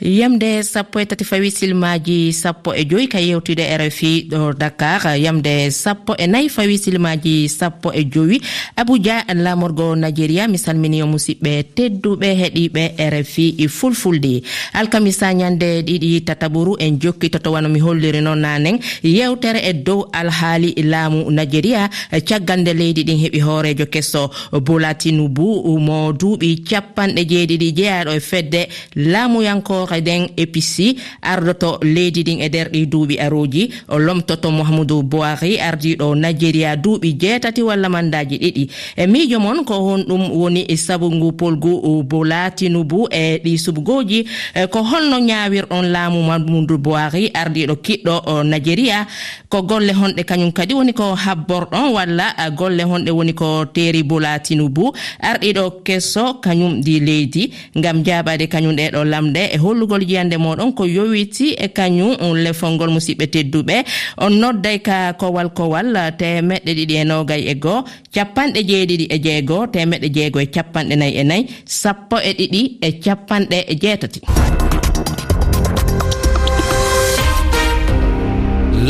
[0.00, 5.16] yamde sappo e tati fawi silmaji sappo e joyi ka yewtude rfi ɗo dakar.
[5.18, 8.40] Yamde sappo e nayi fawi silmaji sappo e joyi.
[8.76, 14.42] Abuja lamorgo nigéria mi salmini o musidɓe tedduɓe heeɗiɓe rfi fulfulde.
[14.74, 18.78] Alkamisa ñande ɗiɗi tataɓuru en jokki totowano mi holliri noon nanen.
[19.02, 21.88] Yewtere e dow alhaali laamu nigéria
[22.28, 24.30] caggal nde leydi ɗin heeɓi hoorejo kesso.
[24.52, 32.40] Bolatinubu mo duuɓi capanɗe jeeɗiɗi jeeyaɗo e fedde laamuyanko o kadi épici ardoto leydi ɗin
[32.42, 38.36] e nder ɗi duuɓi aroji o lomtoto mouhamadou boari ardiɗo nigéria duuɓi jeetati walla mandaji
[38.38, 38.68] ɗiɗi.
[38.96, 44.66] E miijo moon ko honɗum woni sabu ngu polgu bola tinubu e ɗi subgoji e
[44.66, 49.06] ko holno ñawirɗon laamu mamadou boari ardiɗo kiɗɗo nigéria
[49.48, 54.02] ko golle honɗe kañum kadi woni ko habborɗon walla e, golle honɗe woni ko teeri
[54.02, 54.92] bola tinubu.
[55.22, 60.84] Arɗiɗo kesso kañum ɗi leydi gam jaɓade kañum ɗeɗo lamɗe e hollugol yiyande moɗon ko
[60.84, 63.76] yowiti e kañum lefol ngol musidɓe tedduɓe.
[64.18, 69.16] On nodday ka kowal kowal eh, temeɗɗe ɗiɗi e nogay e goho capanɗe jeeɗiɗi e
[69.24, 74.20] jeegoo temeɗɗe jeego e capanɗe nayyi e nayyi sappo e ɗiɗi e capanɗe e jeetati.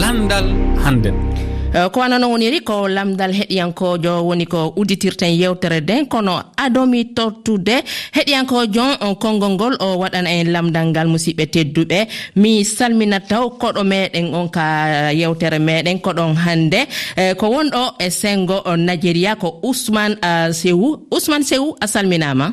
[0.01, 0.47] Landal
[0.85, 1.46] hannden.
[1.77, 7.13] Eh, ko wana noon woniri ko lamdal heɗiyankojo woni ko udditirten yewtere nden kono adomi
[7.13, 7.85] tottude
[8.17, 11.99] heɗiyankojon eh, konngol ngol o waɗana en lamdal ngal musidɓe tedduɓe.
[12.37, 14.65] Mi salminat taw koɗo meɗen on ka
[15.13, 16.81] yewtere meɗen koɗon hannde
[17.17, 20.17] eh, ko wonɗo e sengo nigéria ko ousmane
[20.53, 22.53] sewu ousmane sewu a salminama.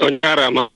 [0.00, 0.70] O jarama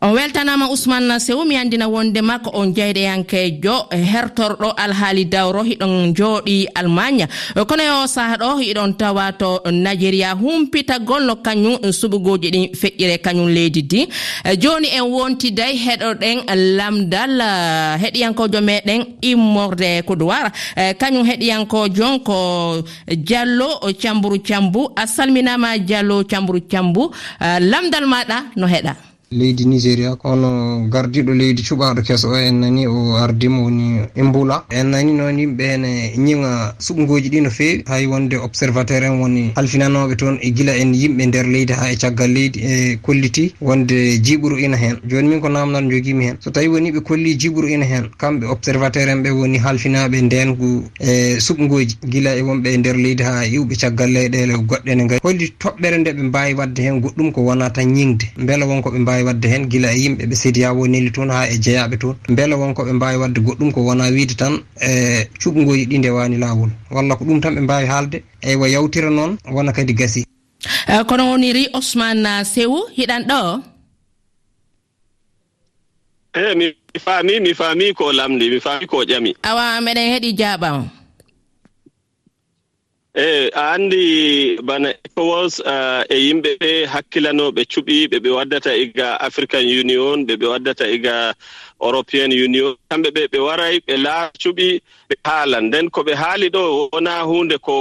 [0.00, 6.14] on weltanama ousmane sewu mi andina wonde makko on jeyɗeyankejo e hertorɗo alhaali dawro hiɗon
[6.14, 7.26] jooɗi allemagne
[7.68, 13.18] kono e o saaha ɗo hiɗon tawa to nigéria humpitagol no kañum suɓugoji ɗin feƴƴire
[13.18, 14.00] kañum leydi di
[14.44, 20.52] e joni en wontiday heɗoɗen lamdal e, heɗiyankojo meɗen immorde koudowar
[21.00, 27.10] kañum heɗiyankojon ko diallo cambourou cambu a salminama diallo cambourou cambu
[27.40, 29.07] lamdal maɗa no heɗa.
[29.30, 34.64] leydi nigéria kono gardiɗo leydi cuɓaɗo keso o en nani o ardima woni embula.
[34.70, 37.84] En nani noon yimɓe ene ñiŋa suɓgoji ɗi no fewi.
[37.86, 41.96] Hay wonde observateur en woni halfinanoɓe toon e guila en yimɓe nder leydi ha e
[41.96, 44.96] caggal leydi e kolliti wonde jiɓuru ina hen.
[45.06, 46.36] Joni min ko namdal joguimi hen.
[46.40, 50.22] So tawi woni ɓe kolli jiɓuru ina hen kamɓe observateur en ɓe woni halfinaɓe e
[50.22, 55.04] ndengu e suɓgoji guila e wonɓe e nder leydi ha iwɓe caggal leyɗele goɗɗe ne
[55.06, 58.98] gari holli toɓɓere nde ɓe mbawi wadde hen goɗɗum ko wona tan ñingde beela wonkoɓe
[58.98, 62.16] mbawi mbawi wadde hen guila e yimɓeɓe siriya wonili toon ha e jeeyaɓe toon.
[62.28, 66.70] Beele wonko ɓe mbawi wadde goɗɗum ko wona wiide tan e cuɓgoji ɗi ndewani lawol.
[66.90, 70.24] Walla ko ɗum tan ɓe mbawi haalde eywa yawtira noon wona kadi gasi.
[70.86, 73.62] E, kono woniri ousmane sewo hiɗan ɗo?
[76.34, 76.66] Eyi mi
[77.04, 79.34] faami mi faami ko lamdi mi faami ko ƴami.
[79.42, 80.97] Awa meɗen heeɗi jaaɓama
[83.24, 84.02] eyi a anndi
[84.68, 90.34] bana ecowas uh, e yimɓe ɓe hakkilanoɓe cuɓi ɓe ɓe waddata iga african union ɓe
[90.40, 91.34] ɓe waddata iga
[91.86, 92.72] european union.
[92.90, 94.68] Kamɓe ɓe ɓe waray ɓe laa cuɓi
[95.08, 95.64] ɓe haalan.
[95.68, 96.62] Nden ko ɓe haali ɗo
[96.92, 97.74] wona hunde ko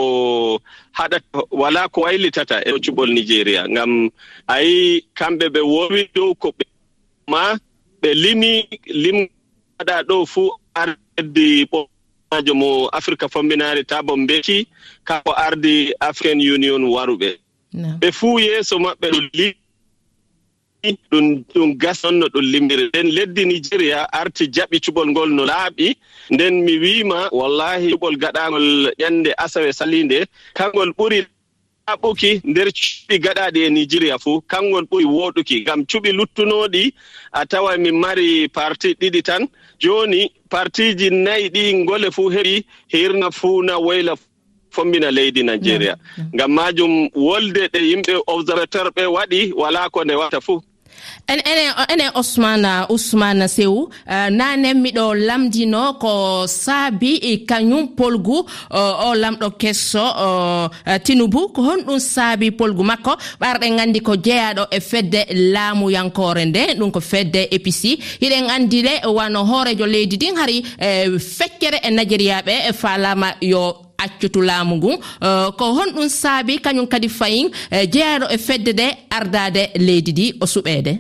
[0.98, 3.92] haɗata wala ko waylitata e cuɓol nigéria ngam
[4.56, 6.66] ayi kamɓe ɓe wowi dow ko ɓe
[7.31, 7.44] ma
[8.02, 8.52] ɓe limi
[9.04, 9.18] lim
[9.80, 10.50] waɗa ɗo fuu
[10.81, 11.80] ardi ɓo
[12.31, 14.67] majo mo afrique famminare tabo mbeki
[15.03, 17.38] kako ardi african union waruɓe.
[18.01, 19.53] Ɓe fuu yeeso maɓɓe ɗo li
[21.11, 25.95] ɗum ɗum gasonno ɗum limɗire nden leddi nigéria arti jaɓi cuɓol ngol no laaɓi.
[26.31, 30.25] Nden mi wiima wallahi cuɓol gaɗangol ƴande asawe salinde.
[30.53, 31.25] Kangol ɓuri
[31.98, 36.94] jaɓɓuki nder cuɓi gaɗaɗi e nigéria fuu kangol ɓuri wooɗuki ngam cuɓi luttunoɗi
[37.31, 39.48] a tawa min mari parti ɗiɗi tan.
[39.80, 44.16] Jooni partiji nayi ɗi ngole fuu heɓi hirna fuuna woyla
[44.72, 45.95] fombina leydi nigéria.
[46.36, 50.62] Ngam majum wolde ɗe yimɓe observateur ɓe waɗi wala ko nde watta fuu
[51.27, 59.15] enen ousmane ousmane sew uh, nanen miɗo lamdino ko saabi e kañum polgu uh, o
[59.15, 61.49] lamɗo kesso uh, tinubu.
[61.53, 63.15] Ko honɗum saabi polgu makko.
[63.41, 66.77] Ɓarɗen gandi ko jeeyaɗo e fedde laamuyankore nde.
[66.77, 70.63] Ɗum ko fedde épici hiɗen andile wano hoorejo leydi ndin hari
[71.19, 77.09] feccere e nigériaɓe e falama yo accutu laamu ngun euh, ko honɗum saabi kañum kadi
[77.09, 80.94] fayin euh, jeyaɗo e fedde nde ardade leydi ndi o suɓeede.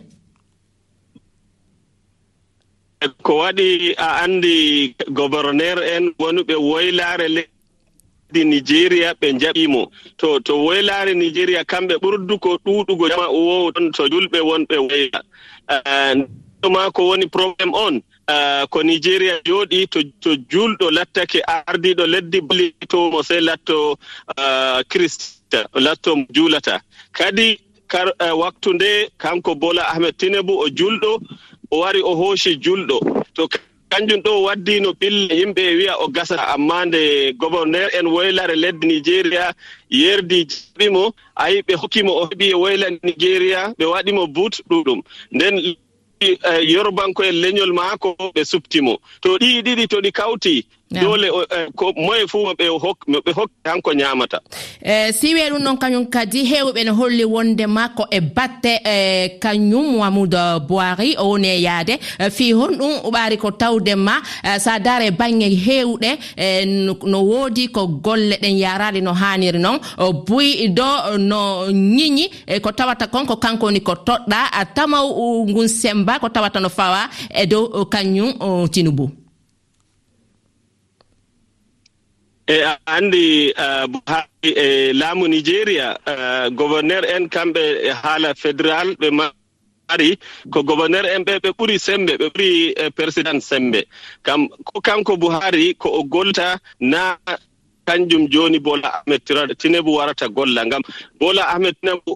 [3.01, 9.81] E ko waɗi a anndi gouverneur en wonuɓe woylaare leydi nigéria ɓe jaɓiimo
[10.17, 15.19] to to woylaare nigéria kamɓe ɓurdu ko ɗuuɗugo jama wowo ton to julɓe wonɓe woyla.
[15.69, 16.15] Euh,
[16.69, 18.01] Ma ko woni probléme on.
[18.29, 23.95] Ah, ko nigéria jooɗi to to julɗo lattake ardiɗo leddi ballitomo sey latto
[24.37, 26.81] ah, christa latto mo juulata
[27.13, 27.55] kadi
[27.87, 31.21] kar eh, waktu nde kanko bola ahmed tinebu o julɗo
[31.71, 32.99] o wari o hooshi julɗo.
[33.33, 33.47] To
[33.89, 36.35] kanjum ɗo waddino ɓille yimɓe wiya o gasa.
[36.53, 39.53] Amma nde gouverneur en woylare leddi nigéria
[39.89, 44.99] yerdi jaɓimo ayi ɓe hokkimo o heɓi e woyla nigéria ɓe waɗimo but ɗuɗum.
[45.31, 45.75] Nden
[46.19, 46.37] Eh,
[46.73, 52.27] yorubanko'en leñol maako ɓe suftimo to ɗi ɗiɗi to ɗi kawti dole eh, ko moye
[52.27, 52.65] fuu moɓe
[53.07, 54.39] moɓe hokki hanko ñamata
[54.81, 59.37] e eh, siwe ɗum noon kañum kadi hewɓe ne holli wonde makko e batte e
[59.39, 61.99] kañum mamoudou boiri o woni e yaade.
[62.31, 64.21] Fi honɗum ɓaari ko tawde ma
[64.59, 66.09] sa daare bange hewɗe
[67.05, 69.79] no woodi ko golle ɗen yarade no haniri noon.
[70.27, 72.29] Buy do no ñiñi
[72.61, 75.07] ko tawata kon ko kanko woni ko toɗɗa tamaw
[75.47, 78.33] ngun semba ko tawata no fawa e dow kañum
[78.71, 79.26] tinubu.
[82.47, 83.53] e a anndi
[83.93, 84.27] buhari
[84.63, 85.87] e laamu nigéria
[86.59, 90.09] gouverneur en kamɓe e haala fédéral ɓe mari
[90.51, 92.49] ko gouverneur en ɓe ɓe ɓuri sembe ɓe ɓuri
[92.83, 93.79] e, président sembe.
[94.23, 97.17] Kam ko kanko buhari ko o golta na
[97.87, 99.21] kanjum jooni bola ahmed
[99.59, 100.61] tinebu warata golla.
[100.65, 100.81] Ngam
[101.19, 102.11] bola ahmed tinebu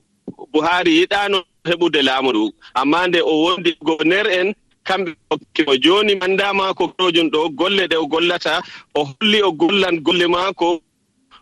[0.53, 1.39] buhari yiɗaano
[1.69, 2.43] heɓude laamu ndu.
[2.73, 4.53] Amma nde o wondi gouverneur en
[4.87, 8.61] kamɓe hokkimo jooni manndama ko kanojum ɗo golle ɗe o gollata
[8.95, 10.81] o holli o gollan golle maako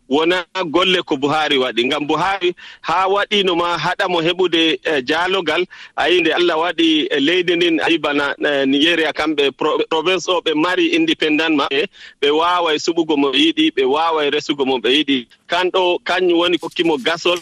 [0.10, 1.86] wona golle ko buhari waɗi.
[1.86, 5.64] Ngam buhari haa waɗino ma haɗa mo heɓude e, jaalogal
[5.96, 9.52] ayi nde allah waɗi e, leydi ndin ayi bana e, nigéria kamɓe
[9.90, 11.86] province o ɓe mari indépendant maɓɓe
[12.22, 15.28] ɓe waaway suɓugo mo yiɗi ɓe waaway resugo mo ɓe yiɗi.
[15.48, 17.38] Kanɗo kañum woni kokkimo gasol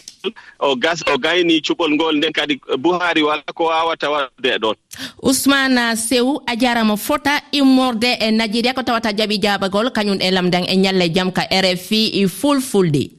[0.58, 4.74] o gas o gayni cuɓol ngol nden kadi buhari wala ko wawata wadde ɗon.
[5.22, 10.64] Ousmane sew a jarama fota immorde e najjiria ko tawata jaaɓi jaabagol kañum e lamdan
[10.68, 13.10] e ñalle jaam ka rfi e fulfulde.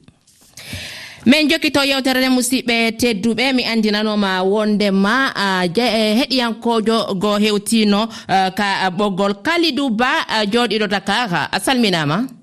[1.26, 5.32] Min jokkito yewtere nde musidɓe tedduɓe mi andinanoma wondema
[5.76, 8.08] e, heɗiyankojo go hewtino
[8.56, 12.39] ka ɓoggol kalidou ba joɗiɗo dakar a salminama.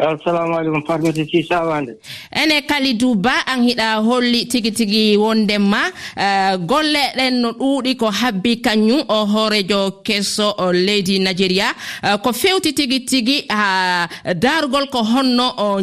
[0.00, 1.96] assalamu aleykum farmata sisawande
[2.42, 5.82] ene kalidou ba an hiɗa holli tigi tigi wondenma
[6.16, 11.68] uh, eh, golle ɗen no ɗuuɗi ko habbi kañum o hoorejo kesso leydi nigéria
[12.02, 15.80] uh, eh, ko fewti tigi tigi ha uh, darugol ko honno o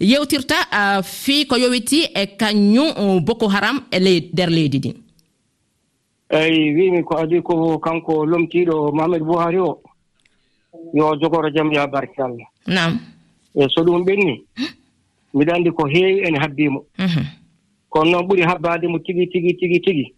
[0.00, 4.78] yewtirta eh, uh, fii ko yowiti e kañum uh, boko haram e ley nder leydi
[4.78, 4.96] ndin
[6.30, 9.80] eyi wimi ko adi ko kanko lomtiɗo mamadou bouhari o.
[10.92, 12.46] Yo jogoro jaam ya barke allah.
[12.66, 12.98] Nam
[13.54, 14.44] eyi so ɗum ɓenni
[15.34, 17.24] mbiɗa anndi ko heewi ene habbiimo mhm.
[17.88, 20.14] kono noon ɓuri habbaade mo tigi tigi tigi tigi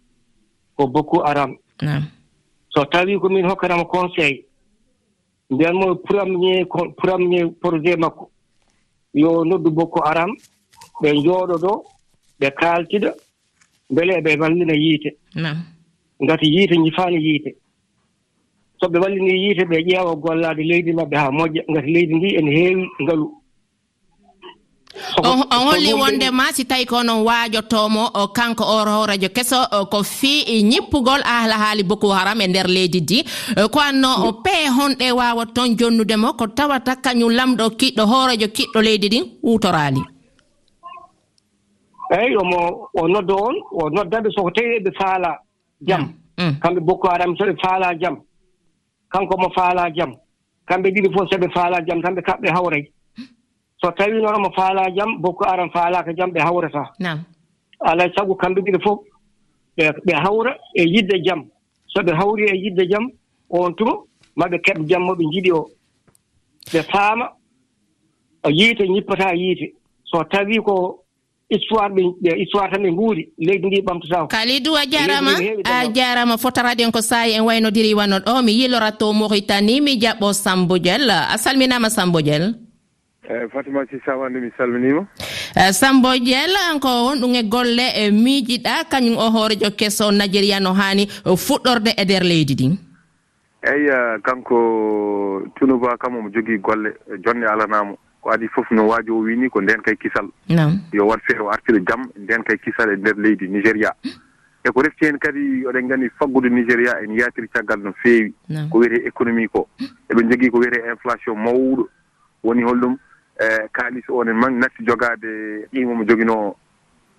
[0.75, 1.55] ko bokku aram.
[2.69, 4.43] So tawii ko min hokkanama conseil
[5.49, 6.65] mbiyanmo premier
[6.97, 8.29] premier projet makko
[9.13, 10.31] yo noddu bokku aram
[11.01, 11.83] ɓe njooɗo ɗo
[12.39, 13.13] ɓe kaaltida
[13.89, 15.09] mbele eɓe wallina yiite.
[16.23, 17.55] Ngati yiite jifaani yiite.
[18.79, 22.51] so ɓe wallini yiite ɓe ƴeewa gollaade leydi maɓɓe haa moƴƴa ngati leydi ndi ene
[22.51, 23.27] heewi ngalu.
[25.23, 29.57] On holli wondema si tawi ko onon waajotomo kanko oro radio keso
[29.91, 33.19] ko fii e ñippugol ahla haali boko haram e nder leydi ndi.
[33.57, 38.47] E ko anno o pee honɗe waawat toon jonnudemo ko tawata kañum lamɗo kiɗɗo hoorojo
[38.47, 40.01] kiɗɗo leydi ndin huutoraali
[42.11, 45.37] eeyi omo o noddo on o noddaɓe soko tawi eɓe faala
[45.81, 46.01] jam.
[46.37, 46.55] Mm, mm.
[46.61, 48.15] Kamɓe boko haram so ɓe faala jam.
[49.09, 50.11] kanko mo faalaa jam.
[50.67, 52.83] Kamɓe ɗiɗi fof so ɓe faalaa jam tan ɓe kaɓɓe hawray
[53.81, 56.89] so tawii noon omo faalaa jam boko aran faalaaka jam ɓe hawrataa
[57.79, 58.99] alaa e sago kamɓe ɗiɗi fof
[59.77, 61.45] ɓe hawra e yidde jam.
[61.87, 63.09] So ɓe hawri e yidde jam
[63.49, 63.93] on tuma
[64.35, 65.69] maa ɓe keɓ jam mo ɓe njiɗi o.
[66.73, 67.29] Ɓe faama
[68.49, 69.73] yiite ñippataa yiite.
[70.03, 71.03] So tawii ko
[71.49, 75.31] histoire ɓe histoire tan ɓe nguuri leydi ndi ɓamtotako kalidou a jarama
[75.63, 79.97] a jarama fotorade en ko saahi en waynodiri wanno ɗo mi yilorat to mauritani mi
[79.99, 81.09] jaɓɓo sambo diel.
[81.09, 82.55] A salminama sambo diel.
[83.29, 85.07] Eyi fatima sisawande mi salminima
[85.55, 86.51] e, sambo diel
[86.81, 91.91] ko honɗum e golle e miijiɗa kañum o hoorejo kesso nigéria no hani e, fuɗɗorde
[91.97, 92.73] e nder leydi ɗin
[93.63, 93.89] eyi
[94.23, 94.57] kanko
[95.55, 99.49] tunuba kam omo jogui golle e, jonde alanamo ko adi fof no waaji o wini
[99.49, 100.27] ko nden kay kisal.
[100.91, 103.93] Yo wat feere o artira jam nden kay kisal e nder leydi nigéria.
[104.03, 104.11] Mm.
[104.67, 108.33] E ko refti heen kadi oɗen nganndi faggude nigéria en yaatiri caggal no feewi.
[108.69, 109.67] Ko wiyete économie ko.
[109.79, 109.87] Mm.
[110.11, 111.87] Eɓe jogii ko wiyete inflation mawɗo.
[112.43, 112.97] Woni holɗum
[113.39, 116.55] e kaalis o ne man natti jogaade qiima mo joginoo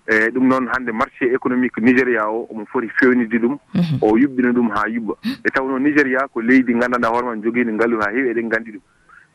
[0.07, 3.57] eyi ɗum noon hannde marché économique nigéria o omo foti fewnide ɗum.
[3.73, 3.97] Mhm.
[4.01, 5.13] O yuɓɓina ɗum haa yuɓɓa.
[5.45, 8.81] E taw nigéria ko leydi nganndanɗaa hoore man jogiino ngalu haa heewi eɗen nganndi ɗum.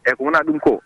[0.07, 0.83] Eyi ko wonaa ɗum ko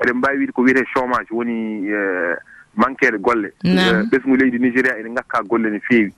[0.00, 2.36] eɗen mbawi wiide ko wiyete chômage woni e,
[2.76, 3.52] manquére golle.
[3.64, 3.68] E,
[4.10, 6.12] ɓesgu leydi nigéria ene ngakka golle no feewi.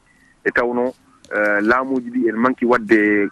[0.44, 0.92] E tawno
[1.32, 3.28] e, laamuji ɗi ene manki wadde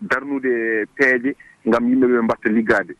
[0.00, 1.36] darnude peeje
[1.66, 2.94] ngam yimɓe ɓe mbatta liggade.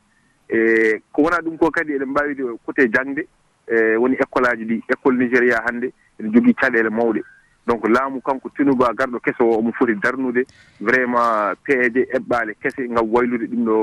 [0.49, 2.37] E ko wona ɗum ko kadi eɗen mbawi
[2.67, 3.26] côté jangde
[3.67, 7.23] e woni école aji ɗi école nigéria hannde ene jogii caɗeele mawɗe.
[7.66, 10.42] donc laamu kanko tinuba garɗo kese o omo foti darnude.
[10.80, 13.76] Vraiment peeje eɓɓaale kese ngam waylude ɗum ɗo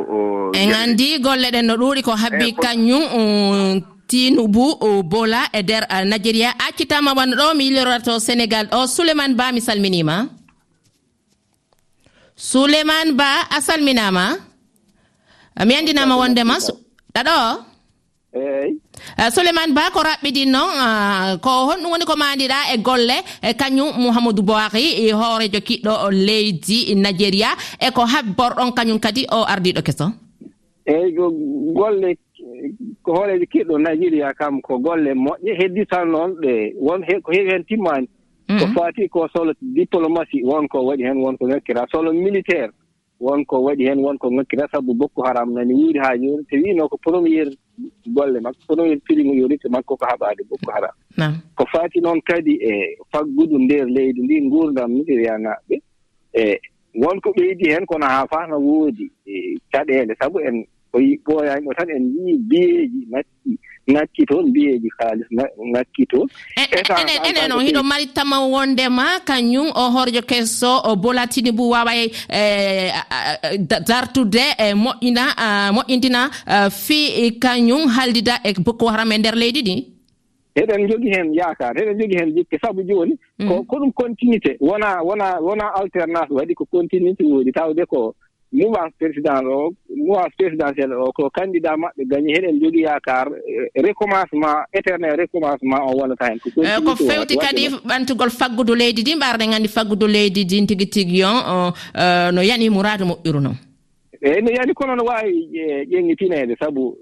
[0.56, 6.50] en anndi golle ɗen no ɗuuɗi ko habbi eh, kañum tinubu bola e nder nigéria
[6.68, 8.68] accitama wanno ɗo mi yillorata sénégal.
[8.72, 10.28] Ɗo souleymane ba mi salminima.
[12.36, 14.38] Souleymane ba a salminama.
[15.66, 16.56] Mi andinama wondema
[17.16, 17.73] ɗaɗo?
[18.34, 18.82] eyi
[19.18, 23.54] eh, souleymane ba ko raɓɓiɗin noon ah, ko honɗum woni ko mandiɗa e golle e
[23.54, 27.50] kañum mouhamadou boari e hoorejo kiɗɗo leydi nigéria
[27.80, 30.10] e ko habborɗon kañum kadi o ardiɗo keso.
[30.86, 31.30] Eyi ko
[31.78, 32.18] golle
[33.04, 37.52] ko hoorejo kiɗɗo nigéria kam ko golle moƴƴe heddi tan noon ɗe won ko heewi
[37.52, 38.08] heen timmani.
[38.50, 38.60] Mm-hmm.
[38.60, 41.86] Ko fati ko solo diplomatie wonko waɗi heen wonko ŋakkira.
[41.92, 42.72] Solo militaire
[43.20, 44.68] wonko waɗi heen wonko ŋakkira.
[44.72, 46.44] Sabu boko haram nani wiiri haa jooni.
[46.50, 47.48] So wiino ko premier
[48.08, 48.60] golle makko.
[48.68, 50.96] Kono en prime yonite makko ko haɓaade bokko haram
[51.56, 55.76] ko faati noon kadi e faggudu ndeer leydi ndi nguurdam nigeriyanaaɓe
[56.34, 56.60] e
[56.96, 60.16] wonko ɓeydi heen kono haa faa no woodi e caɗeele.
[60.20, 65.28] Sabu en ko ɓooyaani o tan en yii biyeeji natti ŋakki toon mbiyeeji haalis
[65.74, 66.28] ŋakki toon.
[66.58, 71.70] E, e, enen on hiɗo mari tama wondema kañum o horjo kesso o bolatini bu
[71.70, 72.92] wawa e, e
[73.88, 75.24] dartude e moƴƴina
[75.76, 76.30] moƴƴintina
[76.72, 79.94] fi kañum haaldida e boko haram e nder leydi ɗi
[80.56, 82.58] eɗen jogii heen yaakar eɗen jogii heen jikke.
[82.62, 83.48] Sabu jooni mm.
[83.48, 88.16] ko ko ɗum continuité wona wona wona alternance waɗi ko continuité woodi tawde ko
[88.54, 94.64] mouvance président o mouvance présidentiel o ko candidat maɓɓe gañi heɗen jogii yakar eh, recommencement
[94.74, 99.68] éternel recommencement o wonata heen ko eh, fewti kadi ɓantugol faggudu leydi ndi mbarɗen nganndi
[99.68, 103.58] faggudu leydi ndin tigi tigi on eh, no yani mouradu moƴƴuru noon
[104.22, 105.50] eyi no yani kono no waawi
[105.92, 106.96] ƴeŋŋitineede sabu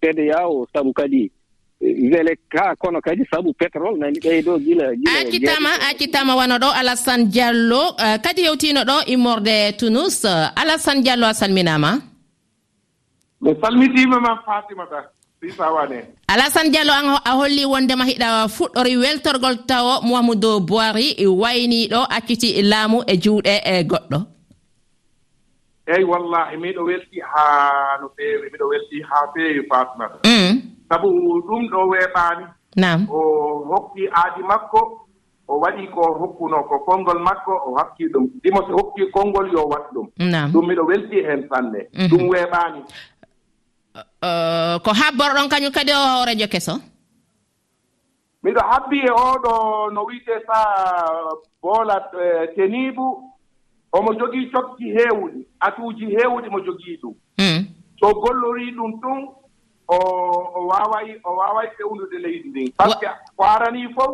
[0.00, 1.30] fede yaw sabu kadi
[1.82, 4.86] wele ka kono kadi sabu pétrole nani ɓeydo gila
[5.18, 7.82] accitama accitama wano ɗo alassane diallo.
[7.98, 12.00] Euh, kadi yewtino ɗo immorde tunus euh, alassane diallo a salminama?
[13.40, 15.10] Mi salmitima ma fatimata
[15.40, 15.98] sisawane
[16.28, 23.02] alassane diallo an a holli wondema hiɗa fuɗɗori weltorgol tawo mouhamadou boiri wayniɗo acciti laamu
[23.06, 24.18] e juuɗe e goɗɗo.
[25.86, 30.72] Eeyi wallahi miɗo welti haa no feewi miɗo welti haa feewi fatimata mm.
[30.92, 31.08] sabu
[31.48, 32.44] ɗum ɗo weeɓaani
[32.76, 33.18] nam o
[33.70, 34.80] hokki aadi makko
[35.48, 38.24] o waɗi ko hokkunoo ko konngol makko o hakkii ɗum.
[38.42, 40.06] Dimo so hokkii konngol yo waɗ ɗum.
[40.30, 42.08] Nam ɗum miɗo weltii heen sanne mhm.
[42.10, 42.80] ɗum weeɓaani
[44.84, 46.74] ko habborɗon kañum kadi o hoorejo keso
[48.44, 51.32] miɗo habbi e oɗo no wiyetee saa
[51.62, 53.28] boola e, teniibu.
[53.92, 57.14] Omo jogii cokki heewɗi atuuji heewɗi mo jogii ɗum.
[57.38, 57.60] Hmm.
[58.00, 59.18] So gollorii ɗum ɗum
[59.88, 59.98] o
[60.72, 64.12] waaway o waaway fewnude leydi ndin par ce que ko aranii fof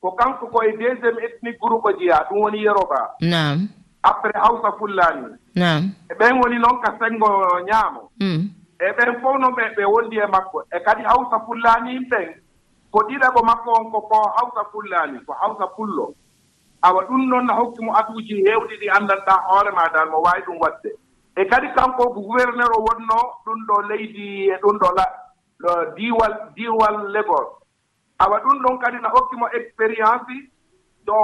[0.00, 3.68] ko kanko koye deuxiéme ethnique groupe jeyaa ɗum woni yeroba nam
[4.02, 5.26] après hawsa fullani.
[5.54, 7.28] Nam e ɓen woni noon ka sengo
[7.68, 8.10] ñaamo.
[8.20, 8.48] Mm.
[8.80, 10.62] E ɓen fof noon ɓe ɓe wondi e makko.
[10.72, 12.28] E kadi hawsa fullaani ɓen
[12.90, 16.14] ko ɗiɗaɓo makko on ko ko hawsa fullani ko hawsa pullo.
[16.82, 20.42] Awa ɗum noon no hokki mo atuuji heewɗi ɗi anndanɗaa hoore ma dal mo waawi
[20.46, 20.90] ɗum waɗde.
[21.36, 24.88] E kadi kanko gouverneur o wonnoo ɗum ɗo leydi e ɗum ɗo
[25.62, 27.46] ɗo diwal diwal legol
[28.18, 30.32] awa ɗum ɗon kadi na hokkimo expérience
[31.06, 31.16] ɗo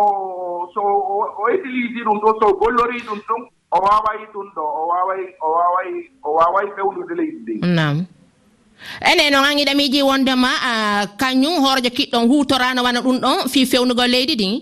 [0.74, 5.22] so o utilise ɗum ɗo so gollori ɗum ɗum o waaway ɗum ɗo o waaway
[5.42, 5.90] o waaway
[6.24, 7.54] o waaway fewnude leydi ndi.
[7.74, 8.06] Nam
[9.10, 10.48] ene noon an iɗamiji wondema
[11.18, 14.54] kañum hoorejo kiɗɗon huutorano wana ɗum ɗon fii fewnugol leydi ɗin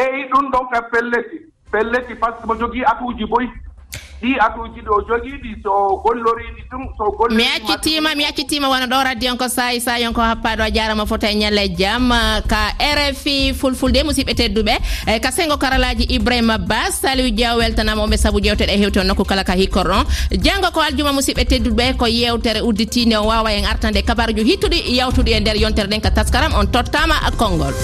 [0.00, 1.38] eyi ɗum ɗon ka pelleti
[1.72, 3.48] pelleti par ce que mo jogii atuuji boyi.
[4.22, 9.04] ɗi atuji ɗo jogiiɗi so golloriiɗi ɗum so goll mi accitima mi accitima wona ɗo
[9.04, 12.08] radio on ko sayi sayi on ko happaɗo a jarama fota e ñalle jaam
[12.48, 14.74] ka rfi fulfulde e musidɓe tedduɓe
[15.06, 19.06] e ka sengo karalaji ibrahima ba saliu dia weltanama omɓe saabu jewteɗe e hewte on
[19.06, 23.52] nokku kala ka hikkor on janggo ko aljuma musidɓe tedduɓe ko yewtere udditinde o wawa
[23.52, 27.74] en artande kabaruji hittuɗi yawtuɗi e nder yontere ɗen ka taskaram on tottama konngol.